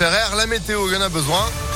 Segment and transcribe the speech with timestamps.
[0.00, 1.69] La météo, il y en a besoin.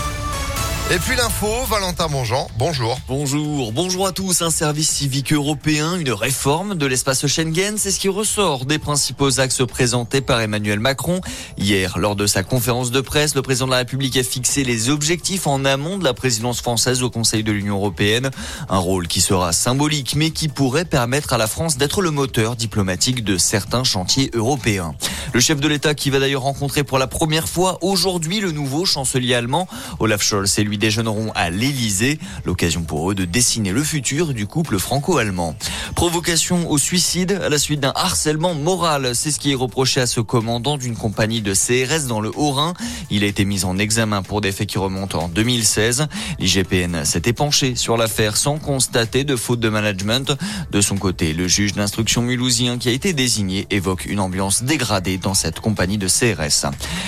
[0.90, 3.00] Et puis l'info, Valentin Bonjean, bonjour.
[3.08, 4.42] Bonjour, bonjour à tous.
[4.42, 9.40] Un service civique européen, une réforme de l'espace Schengen, c'est ce qui ressort des principaux
[9.40, 11.22] axes présentés par Emmanuel Macron.
[11.56, 14.90] Hier, lors de sa conférence de presse, le président de la République a fixé les
[14.90, 18.30] objectifs en amont de la présidence française au Conseil de l'Union européenne.
[18.68, 22.56] Un rôle qui sera symbolique, mais qui pourrait permettre à la France d'être le moteur
[22.56, 24.94] diplomatique de certains chantiers européens.
[25.32, 28.84] Le chef de l'État qui va d'ailleurs rencontrer pour la première fois aujourd'hui le nouveau
[28.84, 29.66] chancelier allemand,
[29.98, 32.18] Olaf Scholz et lui déjeuneront à l'Élysée.
[32.44, 35.56] L'occasion pour eux de dessiner le futur du couple franco-allemand.
[35.94, 39.14] Provocation au suicide à la suite d'un harcèlement moral.
[39.14, 42.74] C'est ce qui est reproché à ce commandant d'une compagnie de CRS dans le Haut-Rhin.
[43.10, 46.06] Il a été mis en examen pour des faits qui remontent en 2016.
[46.38, 50.36] L'IGPN s'est épanché sur l'affaire sans constater de faute de management.
[50.70, 55.18] De son côté, le juge d'instruction mulhousien qui a été désigné évoque une ambiance dégradée
[55.18, 56.66] dans cette compagnie de CRS.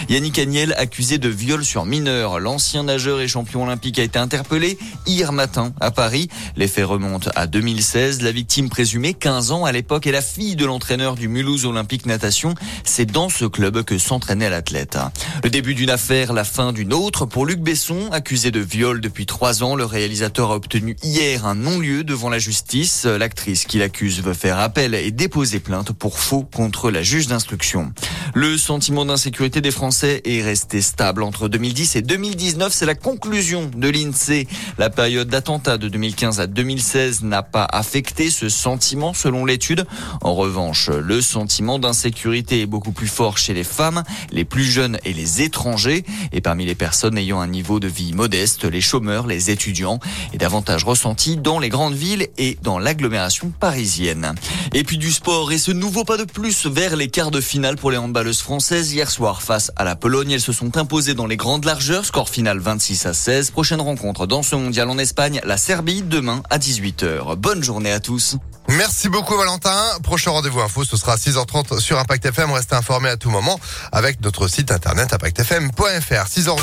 [0.09, 2.41] Yannick Agnel accusé de viol sur mineur.
[2.41, 3.29] L'ancien nageur et
[3.62, 6.29] olympique a été interpellé hier matin à Paris.
[6.57, 8.23] Les faits remontent à 2016.
[8.23, 12.07] La victime présumée, 15 ans à l'époque, est la fille de l'entraîneur du Mulhouse Olympique
[12.07, 12.54] Natation.
[12.84, 14.99] C'est dans ce club que s'entraînait l'athlète.
[15.43, 17.27] Le début d'une affaire, la fin d'une autre.
[17.27, 21.54] Pour Luc Besson, accusé de viol depuis trois ans, le réalisateur a obtenu hier un
[21.54, 23.04] non-lieu devant la justice.
[23.04, 27.93] L'actrice qui l'accuse veut faire appel et déposer plainte pour faux contre la juge d'instruction.
[28.38, 32.70] Le sentiment d'insécurité des Français est resté stable entre 2010 et 2019.
[32.70, 34.46] C'est la conclusion de l'INSEE.
[34.76, 39.87] La période d'attentat de 2015 à 2016 n'a pas affecté ce sentiment selon l'étude.
[40.20, 44.98] En revanche, le sentiment d'insécurité est beaucoup plus fort chez les femmes, les plus jeunes
[45.06, 46.04] et les étrangers.
[46.32, 49.98] Et parmi les personnes ayant un niveau de vie modeste, les chômeurs, les étudiants
[50.34, 54.34] est davantage ressenti dans les grandes villes et dans l'agglomération parisienne.
[54.79, 57.77] Et puis du sport et ce nouveau pas de plus vers les quarts de finale
[57.77, 58.93] pour les handballeuses françaises.
[58.93, 62.05] Hier soir, face à la Pologne, elles se sont imposées dans les grandes largeurs.
[62.05, 63.52] Score final 26 à 16.
[63.52, 67.37] Prochaine rencontre dans ce mondial en Espagne, la Serbie, demain à 18h.
[67.37, 68.37] Bonne journée à tous.
[68.69, 69.83] Merci beaucoup Valentin.
[70.03, 72.53] Prochain rendez-vous info, ce sera à 6h30 sur Impact FM.
[72.53, 73.59] Restez informés à tout moment
[73.93, 76.27] avec notre site internet impactfm.fr.
[76.29, 76.61] 6h02,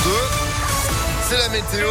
[1.32, 1.90] c'est la météo.